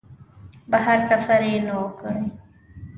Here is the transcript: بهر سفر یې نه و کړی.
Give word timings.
بهر 0.71 0.97
سفر 1.09 1.41
یې 1.49 1.57
نه 1.67 1.73
و 1.81 1.87
کړی. 1.99 2.25